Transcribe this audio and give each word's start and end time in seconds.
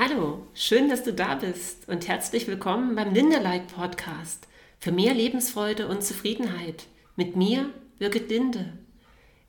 Hallo, 0.00 0.46
schön, 0.54 0.88
dass 0.88 1.02
du 1.02 1.12
da 1.12 1.34
bist 1.34 1.88
und 1.88 2.06
herzlich 2.06 2.46
willkommen 2.46 2.94
beim 2.94 3.12
Lindelike 3.12 3.66
Podcast 3.74 4.46
für 4.78 4.92
mehr 4.92 5.12
Lebensfreude 5.12 5.88
und 5.88 6.04
Zufriedenheit. 6.04 6.86
Mit 7.16 7.34
mir, 7.34 7.70
Birgit 7.98 8.30
Linde. 8.30 8.74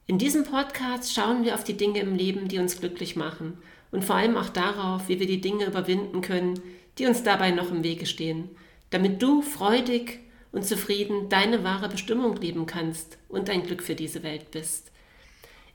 In 0.07 0.17
diesem 0.17 0.45
Podcast 0.45 1.13
schauen 1.13 1.45
wir 1.45 1.53
auf 1.53 1.63
die 1.63 1.77
Dinge 1.77 1.99
im 1.99 2.15
Leben, 2.15 2.47
die 2.47 2.57
uns 2.57 2.79
glücklich 2.79 3.15
machen 3.15 3.59
und 3.91 4.03
vor 4.03 4.15
allem 4.15 4.37
auch 4.37 4.49
darauf, 4.49 5.07
wie 5.07 5.19
wir 5.19 5.27
die 5.27 5.39
Dinge 5.39 5.67
überwinden 5.67 6.21
können, 6.21 6.59
die 6.97 7.05
uns 7.05 7.21
dabei 7.21 7.51
noch 7.51 7.69
im 7.69 7.83
Wege 7.83 8.07
stehen, 8.07 8.49
damit 8.89 9.21
du 9.21 9.43
freudig 9.43 10.17
und 10.51 10.65
zufrieden 10.65 11.29
deine 11.29 11.63
wahre 11.63 11.89
Bestimmung 11.89 12.37
leben 12.37 12.65
kannst 12.65 13.19
und 13.27 13.51
ein 13.51 13.61
Glück 13.61 13.83
für 13.83 13.93
diese 13.93 14.23
Welt 14.23 14.49
bist. 14.49 14.91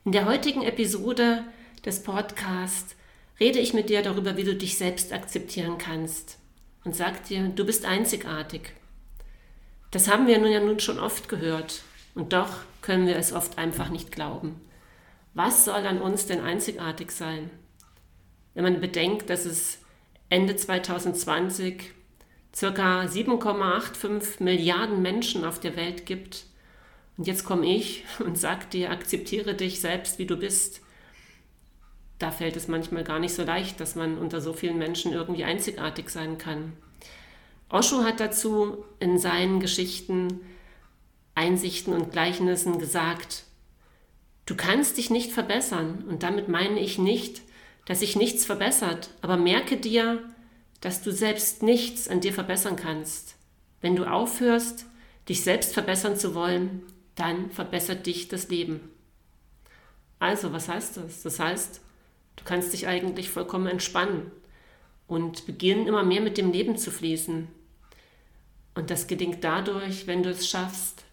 In 0.03 0.11
der 0.11 0.25
heutigen 0.25 0.63
Episode 0.63 1.45
des 1.85 2.03
Podcasts 2.03 2.97
rede 3.39 3.59
ich 3.59 3.73
mit 3.73 3.89
dir 3.89 4.01
darüber, 4.01 4.37
wie 4.37 4.43
du 4.43 4.55
dich 4.55 4.77
selbst 4.77 5.13
akzeptieren 5.13 5.77
kannst 5.77 6.39
und 6.83 6.95
sag 6.95 7.25
dir, 7.25 7.47
du 7.49 7.65
bist 7.65 7.85
einzigartig. 7.85 8.73
Das 9.91 10.09
haben 10.09 10.27
wir 10.27 10.37
nun 10.39 10.51
ja 10.51 10.59
nun 10.59 10.79
schon 10.79 10.99
oft 10.99 11.29
gehört 11.29 11.81
und 12.13 12.33
doch 12.33 12.59
können 12.81 13.07
wir 13.07 13.17
es 13.17 13.33
oft 13.33 13.57
einfach 13.57 13.89
nicht 13.89 14.11
glauben. 14.11 14.61
Was 15.33 15.65
soll 15.65 15.85
an 15.85 16.01
uns 16.01 16.27
denn 16.27 16.41
einzigartig 16.41 17.11
sein? 17.11 17.49
Wenn 18.53 18.63
man 18.63 18.79
bedenkt, 18.79 19.29
dass 19.29 19.45
es 19.45 19.79
Ende 20.29 20.55
2020 20.55 21.91
circa 22.55 23.01
7,85 23.01 24.41
Milliarden 24.41 25.01
Menschen 25.01 25.43
auf 25.43 25.59
der 25.59 25.75
Welt 25.75 26.05
gibt. 26.05 26.45
Und 27.17 27.27
jetzt 27.27 27.43
komme 27.43 27.65
ich 27.65 28.05
und 28.19 28.37
sage 28.37 28.65
dir, 28.71 28.91
akzeptiere 28.91 29.55
dich 29.55 29.81
selbst, 29.81 30.19
wie 30.19 30.25
du 30.25 30.37
bist 30.37 30.81
da 32.19 32.31
fällt 32.31 32.55
es 32.55 32.67
manchmal 32.67 33.03
gar 33.03 33.19
nicht 33.19 33.33
so 33.33 33.43
leicht, 33.43 33.79
dass 33.79 33.95
man 33.95 34.17
unter 34.17 34.41
so 34.41 34.53
vielen 34.53 34.77
Menschen 34.77 35.11
irgendwie 35.11 35.43
einzigartig 35.43 36.09
sein 36.09 36.37
kann. 36.37 36.73
Osho 37.69 38.03
hat 38.03 38.19
dazu 38.19 38.85
in 38.99 39.17
seinen 39.17 39.59
Geschichten, 39.59 40.41
Einsichten 41.33 41.93
und 41.93 42.11
Gleichnissen 42.11 42.79
gesagt, 42.79 43.43
du 44.45 44.55
kannst 44.55 44.97
dich 44.97 45.09
nicht 45.09 45.31
verbessern 45.31 46.05
und 46.07 46.23
damit 46.23 46.47
meine 46.47 46.79
ich 46.79 46.97
nicht, 46.97 47.41
dass 47.85 47.99
sich 47.99 48.15
nichts 48.15 48.45
verbessert, 48.45 49.09
aber 49.21 49.37
merke 49.37 49.77
dir, 49.77 50.23
dass 50.81 51.01
du 51.01 51.11
selbst 51.11 51.63
nichts 51.63 52.07
an 52.07 52.21
dir 52.21 52.33
verbessern 52.33 52.75
kannst. 52.75 53.35
Wenn 53.81 53.95
du 53.95 54.05
aufhörst, 54.05 54.85
dich 55.27 55.43
selbst 55.43 55.73
verbessern 55.73 56.15
zu 56.15 56.35
wollen, 56.35 56.83
dann 57.15 57.49
verbessert 57.51 58.05
dich 58.05 58.27
das 58.27 58.49
Leben. 58.49 58.79
Also, 60.19 60.53
was 60.53 60.69
heißt 60.69 60.97
das? 60.97 61.23
Das 61.23 61.39
heißt, 61.39 61.81
Du 62.35 62.43
kannst 62.43 62.73
dich 62.73 62.87
eigentlich 62.87 63.29
vollkommen 63.29 63.67
entspannen 63.67 64.31
und 65.07 65.45
beginnen 65.45 65.87
immer 65.87 66.03
mehr 66.03 66.21
mit 66.21 66.37
dem 66.37 66.51
Leben 66.51 66.77
zu 66.77 66.91
fließen. 66.91 67.47
Und 68.75 68.89
das 68.89 69.07
gelingt 69.07 69.43
dadurch, 69.43 70.07
wenn 70.07 70.23
du 70.23 70.29
es 70.29 70.49
schaffst, 70.49 71.05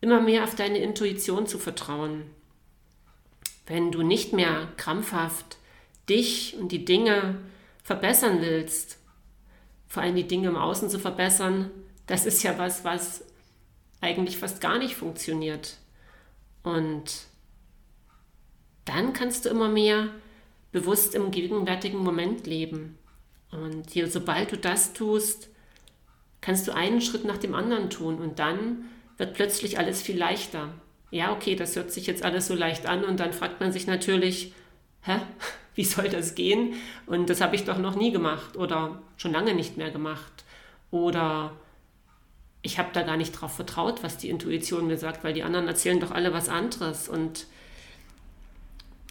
immer 0.00 0.20
mehr 0.20 0.44
auf 0.44 0.54
deine 0.54 0.78
Intuition 0.78 1.46
zu 1.46 1.58
vertrauen. 1.58 2.24
Wenn 3.66 3.92
du 3.92 4.02
nicht 4.02 4.32
mehr 4.32 4.68
krampfhaft 4.76 5.58
dich 6.08 6.56
und 6.58 6.72
die 6.72 6.84
Dinge 6.84 7.36
verbessern 7.82 8.40
willst, 8.40 8.98
vor 9.88 10.02
allem 10.02 10.16
die 10.16 10.26
Dinge 10.26 10.48
im 10.48 10.56
Außen 10.56 10.90
zu 10.90 10.98
verbessern, 10.98 11.70
das 12.06 12.26
ist 12.26 12.42
ja 12.42 12.58
was, 12.58 12.84
was 12.84 13.24
eigentlich 14.00 14.38
fast 14.38 14.60
gar 14.60 14.78
nicht 14.78 14.96
funktioniert. 14.96 15.76
Und 16.62 17.26
dann 18.84 19.12
kannst 19.12 19.44
du 19.44 19.48
immer 19.48 19.68
mehr 19.68 20.08
bewusst 20.72 21.14
im 21.14 21.30
gegenwärtigen 21.30 21.98
Moment 21.98 22.46
leben. 22.46 22.98
Und 23.50 23.90
hier, 23.90 24.08
sobald 24.08 24.52
du 24.52 24.56
das 24.56 24.92
tust, 24.92 25.48
kannst 26.40 26.68
du 26.68 26.74
einen 26.74 27.00
Schritt 27.00 27.24
nach 27.24 27.38
dem 27.38 27.54
anderen 27.54 27.90
tun 27.90 28.18
und 28.18 28.38
dann 28.38 28.84
wird 29.18 29.34
plötzlich 29.34 29.78
alles 29.78 30.00
viel 30.00 30.16
leichter. 30.16 30.68
Ja, 31.10 31.32
okay, 31.32 31.56
das 31.56 31.74
hört 31.76 31.90
sich 31.90 32.06
jetzt 32.06 32.22
alles 32.22 32.46
so 32.46 32.54
leicht 32.54 32.86
an 32.86 33.04
und 33.04 33.18
dann 33.20 33.32
fragt 33.32 33.60
man 33.60 33.72
sich 33.72 33.86
natürlich, 33.86 34.52
hä, 35.02 35.18
wie 35.74 35.84
soll 35.84 36.08
das 36.08 36.34
gehen? 36.34 36.74
Und 37.06 37.30
das 37.30 37.40
habe 37.40 37.56
ich 37.56 37.64
doch 37.64 37.78
noch 37.78 37.96
nie 37.96 38.12
gemacht 38.12 38.56
oder 38.56 39.02
schon 39.16 39.32
lange 39.32 39.54
nicht 39.54 39.76
mehr 39.76 39.90
gemacht. 39.90 40.44
Oder 40.90 41.52
ich 42.62 42.78
habe 42.78 42.90
da 42.92 43.02
gar 43.02 43.16
nicht 43.16 43.32
drauf 43.32 43.54
vertraut, 43.54 44.02
was 44.02 44.18
die 44.18 44.28
Intuition 44.28 44.86
mir 44.86 44.98
sagt, 44.98 45.24
weil 45.24 45.32
die 45.32 45.42
anderen 45.42 45.68
erzählen 45.68 46.00
doch 46.00 46.10
alle 46.10 46.32
was 46.32 46.48
anderes. 46.48 47.08
Und 47.08 47.46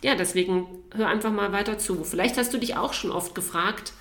ja, 0.04 0.16
deswegen 0.16 0.68
hör 0.94 1.08
einfach 1.08 1.32
mal 1.32 1.52
weiter 1.52 1.78
zu. 1.78 2.04
Vielleicht 2.04 2.38
hast 2.38 2.54
du 2.54 2.58
dich 2.58 2.78
auch 2.78 2.94
schon 2.94 3.12
oft 3.12 3.36
gefragt, 3.36 3.94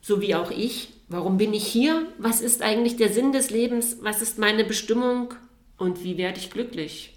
so 0.00 0.20
wie 0.20 0.34
auch 0.34 0.50
ich, 0.50 0.94
warum 1.08 1.36
bin 1.36 1.52
ich 1.52 1.66
hier? 1.66 2.06
Was 2.18 2.40
ist 2.40 2.62
eigentlich 2.62 2.96
der 2.96 3.12
Sinn 3.12 3.32
des 3.32 3.50
Lebens? 3.50 3.98
Was 4.00 4.22
ist 4.22 4.38
meine 4.38 4.64
Bestimmung? 4.64 5.34
Und 5.76 6.02
wie 6.02 6.16
werde 6.16 6.38
ich 6.38 6.50
glücklich? 6.50 7.14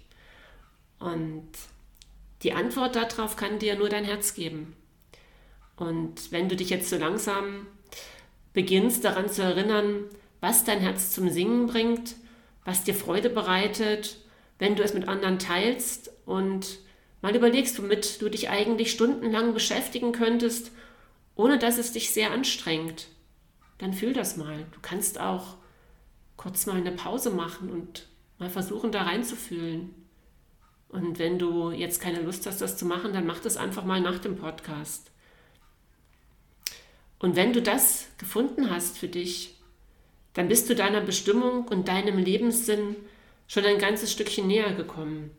Und 0.98 1.48
die 2.42 2.52
Antwort 2.52 2.96
darauf 2.96 3.36
kann 3.36 3.58
dir 3.58 3.76
nur 3.76 3.88
dein 3.88 4.04
Herz 4.04 4.34
geben. 4.34 4.76
Und 5.76 6.30
wenn 6.30 6.48
du 6.48 6.56
dich 6.56 6.70
jetzt 6.70 6.88
so 6.88 6.96
langsam 6.96 7.66
beginnst 8.52 9.04
daran 9.04 9.28
zu 9.28 9.42
erinnern, 9.42 10.04
was 10.40 10.64
dein 10.64 10.80
Herz 10.80 11.10
zum 11.10 11.30
Singen 11.30 11.66
bringt, 11.66 12.16
was 12.64 12.84
dir 12.84 12.94
Freude 12.94 13.30
bereitet, 13.30 14.18
wenn 14.58 14.76
du 14.76 14.82
es 14.82 14.94
mit 14.94 15.08
anderen 15.08 15.38
teilst 15.38 16.10
und 16.26 16.78
mal 17.24 17.34
überlegst, 17.34 17.82
womit 17.82 18.20
du 18.20 18.28
dich 18.28 18.50
eigentlich 18.50 18.90
stundenlang 18.90 19.54
beschäftigen 19.54 20.12
könntest, 20.12 20.70
ohne 21.34 21.58
dass 21.58 21.78
es 21.78 21.92
dich 21.92 22.10
sehr 22.10 22.32
anstrengt, 22.32 23.06
dann 23.78 23.94
fühl 23.94 24.12
das 24.12 24.36
mal. 24.36 24.66
Du 24.72 24.80
kannst 24.82 25.18
auch 25.18 25.56
kurz 26.36 26.66
mal 26.66 26.76
eine 26.76 26.92
Pause 26.92 27.30
machen 27.30 27.70
und 27.70 28.08
mal 28.38 28.50
versuchen, 28.50 28.92
da 28.92 29.04
reinzufühlen. 29.04 29.94
Und 30.90 31.18
wenn 31.18 31.38
du 31.38 31.70
jetzt 31.70 31.98
keine 31.98 32.20
Lust 32.20 32.44
hast, 32.44 32.60
das 32.60 32.76
zu 32.76 32.84
machen, 32.84 33.14
dann 33.14 33.24
mach 33.24 33.38
das 33.38 33.56
einfach 33.56 33.86
mal 33.86 34.02
nach 34.02 34.18
dem 34.18 34.36
Podcast. 34.36 35.10
Und 37.18 37.36
wenn 37.36 37.54
du 37.54 37.62
das 37.62 38.08
gefunden 38.18 38.68
hast 38.68 38.98
für 38.98 39.08
dich, 39.08 39.54
dann 40.34 40.48
bist 40.48 40.68
du 40.68 40.74
deiner 40.74 41.00
Bestimmung 41.00 41.68
und 41.68 41.88
deinem 41.88 42.18
Lebenssinn 42.18 42.96
schon 43.48 43.64
ein 43.64 43.78
ganzes 43.78 44.12
Stückchen 44.12 44.46
näher 44.46 44.74
gekommen 44.74 45.30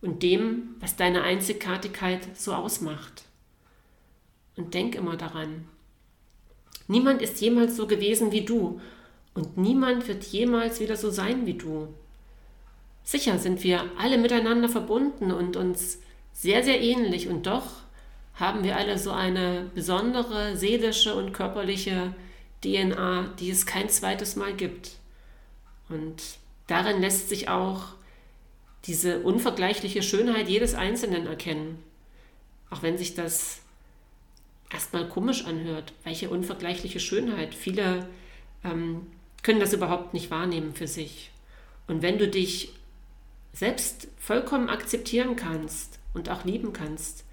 und 0.00 0.22
dem, 0.22 0.76
was 0.80 0.96
deine 0.96 1.22
Einzigartigkeit 1.22 2.36
so 2.36 2.54
ausmacht. 2.54 3.24
Und 4.56 4.74
denk 4.74 4.94
immer 4.94 5.16
daran, 5.16 5.66
niemand 6.86 7.22
ist 7.22 7.40
jemals 7.40 7.76
so 7.76 7.86
gewesen 7.86 8.32
wie 8.32 8.44
du 8.44 8.80
und 9.34 9.56
niemand 9.56 10.08
wird 10.08 10.24
jemals 10.24 10.80
wieder 10.80 10.96
so 10.96 11.10
sein 11.10 11.46
wie 11.46 11.54
du. 11.54 11.88
Sicher 13.04 13.38
sind 13.38 13.62
wir 13.62 13.84
alle 13.98 14.18
miteinander 14.18 14.68
verbunden 14.68 15.32
und 15.32 15.56
uns 15.56 15.98
sehr, 16.32 16.62
sehr 16.62 16.80
ähnlich 16.80 17.28
und 17.28 17.46
doch 17.46 17.66
haben 18.34 18.62
wir 18.62 18.76
alle 18.76 18.98
so 18.98 19.10
eine 19.10 19.70
besondere 19.74 20.56
seelische 20.56 21.14
und 21.14 21.32
körperliche 21.32 22.14
DNA, 22.62 23.34
die 23.38 23.50
es 23.50 23.66
kein 23.66 23.88
zweites 23.88 24.36
Mal 24.36 24.54
gibt. 24.54 24.92
Und 25.88 26.22
darin 26.66 27.00
lässt 27.00 27.28
sich 27.28 27.48
auch 27.48 27.94
diese 28.84 29.20
unvergleichliche 29.20 30.02
Schönheit 30.02 30.48
jedes 30.48 30.74
Einzelnen 30.74 31.26
erkennen. 31.26 31.82
Auch 32.70 32.82
wenn 32.82 32.98
sich 32.98 33.14
das 33.14 33.60
erstmal 34.70 35.08
komisch 35.08 35.46
anhört. 35.46 35.92
Welche 36.04 36.30
unvergleichliche 36.30 37.00
Schönheit. 37.00 37.54
Viele 37.54 38.08
ähm, 38.64 39.06
können 39.42 39.60
das 39.60 39.72
überhaupt 39.72 40.14
nicht 40.14 40.30
wahrnehmen 40.30 40.74
für 40.74 40.86
sich. 40.86 41.30
Und 41.86 42.02
wenn 42.02 42.18
du 42.18 42.28
dich 42.28 42.72
selbst 43.52 44.08
vollkommen 44.18 44.68
akzeptieren 44.68 45.36
kannst 45.36 45.98
und 46.14 46.28
auch 46.28 46.44
lieben 46.44 46.72
kannst, 46.72 47.24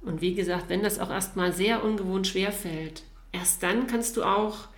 und 0.00 0.20
wie 0.20 0.34
gesagt, 0.34 0.68
wenn 0.68 0.82
das 0.82 0.98
auch 0.98 1.10
erstmal 1.10 1.52
sehr 1.52 1.84
ungewohnt 1.84 2.26
schwer 2.26 2.52
fällt, 2.52 3.02
erst 3.32 3.62
dann 3.62 3.86
kannst 3.86 4.16
du 4.16 4.22
auch 4.22 4.68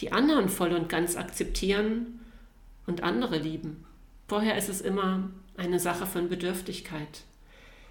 die 0.00 0.12
anderen 0.12 0.48
voll 0.48 0.72
und 0.72 0.88
ganz 0.88 1.16
akzeptieren 1.16 2.20
und 2.86 3.02
andere 3.02 3.38
lieben. 3.38 3.84
Vorher 4.28 4.56
ist 4.58 4.68
es 4.68 4.80
immer 4.80 5.30
eine 5.56 5.78
Sache 5.78 6.06
von 6.06 6.28
Bedürftigkeit. 6.28 7.22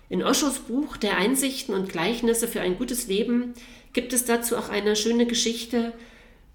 In 0.10 0.22
Oschos 0.22 0.60
Buch 0.60 0.98
der 0.98 1.18
Einsichten 1.18 1.74
und 1.74 1.90
Gleichnisse 1.90 2.48
für 2.48 2.62
ein 2.62 2.78
gutes 2.78 3.08
Leben 3.08 3.54
gibt 3.94 4.14
es 4.14 4.26
dazu 4.26 4.58
auch 4.58 4.70
eine 4.70 4.96
schöne 4.96 5.26
Geschichte 5.26 5.94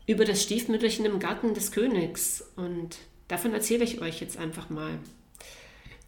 über 0.06 0.24
das 0.24 0.42
Stiefmütterchen 0.42 1.04
im 1.04 1.18
Garten 1.18 1.54
des 1.54 1.72
Königs. 1.72 2.44
Und 2.56 2.98
davon 3.28 3.52
erzähle 3.52 3.84
ich 3.84 4.00
euch 4.00 4.20
jetzt 4.20 4.36
einfach 4.36 4.70
mal. 4.70 4.98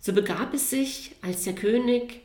So 0.00 0.12
begab 0.12 0.52
es 0.52 0.70
sich, 0.70 1.16
als 1.22 1.44
der 1.44 1.54
König 1.54 2.20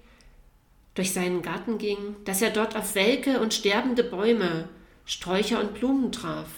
durch 0.96 1.14
seinen 1.14 1.42
Garten 1.42 1.78
ging, 1.78 2.16
dass 2.26 2.42
er 2.42 2.50
dort 2.50 2.76
auf 2.76 2.96
welke 2.96 3.40
und 3.40 3.54
sterbende 3.54 4.04
Bäume, 4.04 4.68
Sträucher 5.06 5.60
und 5.62 5.76
Blumen 5.76 6.12
traf. 6.12 6.50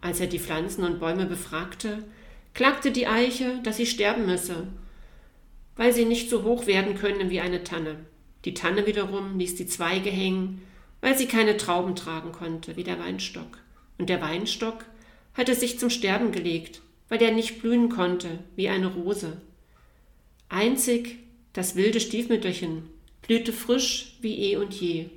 Als 0.00 0.20
er 0.20 0.26
die 0.26 0.38
Pflanzen 0.38 0.84
und 0.84 0.98
Bäume 0.98 1.26
befragte, 1.26 2.02
klagte 2.58 2.90
die 2.90 3.06
Eiche, 3.06 3.60
dass 3.62 3.76
sie 3.76 3.86
sterben 3.86 4.26
müsse, 4.26 4.66
weil 5.76 5.92
sie 5.92 6.04
nicht 6.04 6.28
so 6.28 6.42
hoch 6.42 6.66
werden 6.66 6.96
könne 6.96 7.30
wie 7.30 7.38
eine 7.38 7.62
Tanne. 7.62 8.04
Die 8.44 8.52
Tanne 8.52 8.84
wiederum 8.84 9.38
ließ 9.38 9.54
die 9.54 9.68
Zweige 9.68 10.10
hängen, 10.10 10.62
weil 11.00 11.16
sie 11.16 11.26
keine 11.26 11.56
Trauben 11.56 11.94
tragen 11.94 12.32
konnte, 12.32 12.74
wie 12.74 12.82
der 12.82 12.98
Weinstock. 12.98 13.58
Und 13.96 14.08
der 14.08 14.20
Weinstock 14.20 14.84
hatte 15.34 15.54
sich 15.54 15.78
zum 15.78 15.88
Sterben 15.88 16.32
gelegt, 16.32 16.80
weil 17.08 17.22
er 17.22 17.30
nicht 17.30 17.60
blühen 17.60 17.90
konnte, 17.90 18.40
wie 18.56 18.68
eine 18.68 18.88
Rose. 18.88 19.36
Einzig 20.48 21.20
das 21.52 21.76
wilde 21.76 22.00
Stiefmütterchen 22.00 22.90
blühte 23.22 23.52
frisch 23.52 24.16
wie 24.20 24.36
eh 24.36 24.56
und 24.56 24.74
je. 24.74 25.10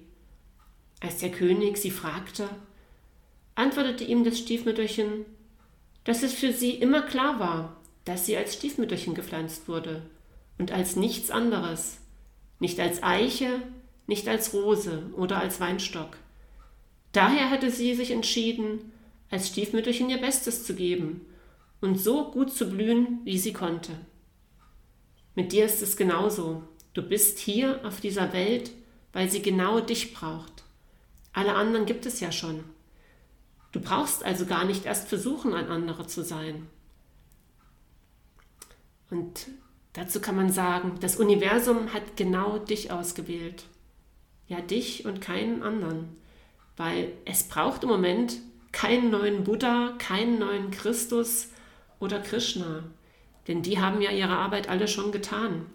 Als 1.00 1.18
der 1.18 1.32
König 1.32 1.78
sie 1.78 1.90
fragte, 1.90 2.48
antwortete 3.56 4.04
ihm 4.04 4.24
das 4.24 4.38
Stiefmütterchen, 4.38 5.26
dass 6.04 6.24
es 6.24 6.34
für 6.34 6.52
sie 6.52 6.72
immer 6.72 7.02
klar 7.02 7.40
war, 7.40 7.78
dass 8.06 8.26
sie 8.26 8.36
als 8.36 8.56
Stiefmütterchen 8.56 9.14
gepflanzt 9.14 9.68
wurde 9.68 10.02
und 10.58 10.72
als 10.72 10.96
nichts 10.96 11.30
anderes, 11.30 12.00
nicht 12.60 12.80
als 12.80 13.04
Eiche, 13.04 13.62
nicht 14.08 14.28
als 14.28 14.54
Rose 14.54 15.04
oder 15.16 15.40
als 15.40 15.60
Weinstock. 15.60 16.18
Daher 17.12 17.50
hatte 17.50 17.70
sie 17.70 17.96
sich 17.96 18.12
entschieden, 18.12 18.92
als 19.30 19.48
Stiefmütterchen 19.48 20.10
ihr 20.10 20.20
Bestes 20.20 20.66
zu 20.66 20.76
geben 20.76 21.22
und 21.82 22.00
so 22.00 22.32
gut 22.32 22.54
zu 22.54 22.70
blühen, 22.70 23.20
wie 23.24 23.38
sie 23.38 23.54
konnte. 23.54 23.92
Mit 25.36 25.52
dir 25.52 25.66
ist 25.66 25.82
es 25.82 25.96
genauso. 25.98 26.64
Du 26.94 27.02
bist 27.02 27.40
hier 27.40 27.86
auf 27.86 28.02
dieser 28.02 28.34
Welt, 28.34 28.72
weil 29.14 29.30
sie 29.30 29.42
genau 29.42 29.80
dich 29.80 30.14
braucht. 30.14 30.64
Alle 31.34 31.56
anderen 31.56 31.86
gibt 31.86 32.06
es 32.06 32.20
ja 32.20 32.32
schon. 32.32 32.64
Du 33.72 33.80
brauchst 33.80 34.24
also 34.24 34.46
gar 34.46 34.66
nicht 34.66 34.86
erst 34.86 35.08
versuchen, 35.08 35.54
ein 35.54 35.70
anderer 35.70 36.08
zu 36.08 36.24
sein. 36.24 36.68
Und 39.10 39.48
dazu 39.94 40.20
kann 40.20 40.36
man 40.36 40.52
sagen, 40.52 40.98
das 41.00 41.18
Universum 41.18 41.94
hat 41.94 42.18
genau 42.18 42.58
dich 42.58 42.92
ausgewählt. 42.92 43.66
Ja, 44.48 44.60
dich 44.60 45.06
und 45.06 45.22
keinen 45.22 45.64
anderen. 45.64 46.16
Weil 46.76 47.14
es 47.26 47.44
braucht 47.44 47.84
im 47.84 47.90
Moment 47.90 48.38
keinen 48.72 49.12
neuen 49.12 49.44
Buddha, 49.44 49.94
keinen 49.98 50.40
neuen 50.40 50.72
Christus 50.72 51.50
oder 52.00 52.20
Krishna. 52.20 52.84
Denn 53.48 53.62
die 53.62 53.80
haben 53.80 54.02
ja 54.02 54.12
ihre 54.12 54.38
Arbeit 54.38 54.70
alle 54.70 54.88
schon 54.88 55.12
getan. 55.12 55.66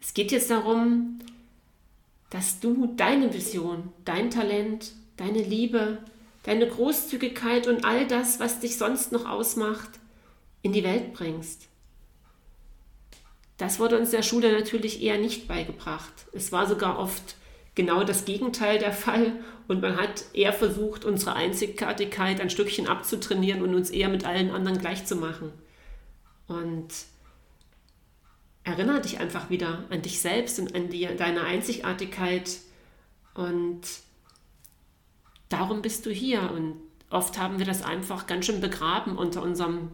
Es 0.00 0.14
geht 0.14 0.32
jetzt 0.32 0.50
darum, 0.50 1.18
dass 2.30 2.60
du 2.60 2.94
deine 2.96 3.32
Vision, 3.32 3.92
dein 4.04 4.30
Talent, 4.30 4.92
deine 5.16 5.42
Liebe, 5.42 5.98
deine 6.46 6.66
Großzügigkeit 6.66 7.66
und 7.66 7.84
all 7.84 8.06
das, 8.06 8.40
was 8.40 8.60
dich 8.60 8.78
sonst 8.78 9.12
noch 9.12 9.28
ausmacht, 9.28 9.90
in 10.62 10.72
die 10.72 10.84
Welt 10.84 11.12
bringst. 11.12 11.68
Das 13.58 13.78
wurde 13.80 13.98
uns 13.98 14.10
der 14.10 14.22
Schule 14.22 14.52
natürlich 14.52 15.02
eher 15.02 15.18
nicht 15.18 15.48
beigebracht. 15.48 16.12
Es 16.32 16.52
war 16.52 16.66
sogar 16.66 16.98
oft 16.98 17.36
genau 17.74 18.04
das 18.04 18.24
Gegenteil 18.24 18.78
der 18.78 18.92
Fall 18.92 19.32
und 19.66 19.82
man 19.82 19.96
hat 19.96 20.24
eher 20.34 20.52
versucht, 20.52 21.04
unsere 21.04 21.34
Einzigartigkeit 21.34 22.40
ein 22.40 22.50
Stückchen 22.50 22.86
abzutrainieren 22.86 23.62
und 23.62 23.74
uns 23.74 23.90
eher 23.90 24.08
mit 24.08 24.24
allen 24.24 24.50
anderen 24.50 24.78
gleich 24.78 25.04
zu 25.04 25.16
machen. 25.16 25.52
Und 26.46 26.88
erinnere 28.62 29.00
dich 29.00 29.18
einfach 29.18 29.50
wieder 29.50 29.84
an 29.90 30.02
dich 30.02 30.20
selbst 30.20 30.60
und 30.60 30.74
an 30.74 30.90
die, 30.90 31.08
deine 31.16 31.42
Einzigartigkeit. 31.42 32.58
Und 33.34 33.82
darum 35.48 35.82
bist 35.82 36.06
du 36.06 36.10
hier. 36.10 36.50
Und 36.52 36.76
oft 37.10 37.38
haben 37.38 37.58
wir 37.58 37.66
das 37.66 37.82
einfach 37.82 38.26
ganz 38.26 38.46
schön 38.46 38.60
begraben 38.60 39.16
unter 39.16 39.42
unserem 39.42 39.90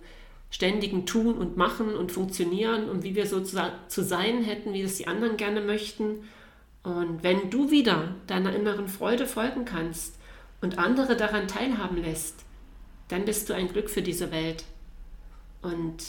ständigen 0.50 1.06
Tun 1.06 1.34
und 1.34 1.56
Machen 1.56 1.96
und 1.96 2.12
Funktionieren 2.12 2.88
und 2.88 3.02
wie 3.02 3.14
wir 3.14 3.26
so 3.26 3.40
zu, 3.40 3.72
sein 3.88 4.44
hätten, 4.44 4.74
wie 4.74 4.82
es 4.82 4.98
die 4.98 5.06
anderen 5.06 5.36
gerne 5.36 5.62
möchten. 5.62 6.28
Und 6.82 7.22
wenn 7.22 7.48
du 7.48 7.70
wieder 7.70 8.14
deiner 8.26 8.54
inneren 8.54 8.88
Freude 8.88 9.26
folgen 9.26 9.64
kannst 9.64 10.18
und 10.60 10.78
andere 10.78 11.16
daran 11.16 11.48
teilhaben 11.48 11.96
lässt, 11.96 12.44
dann 13.08 13.24
bist 13.24 13.48
du 13.48 13.54
ein 13.54 13.68
Glück 13.68 13.88
für 13.88 14.02
diese 14.02 14.30
Welt. 14.30 14.64
Und 15.62 16.04